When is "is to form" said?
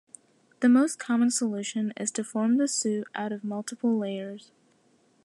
1.95-2.57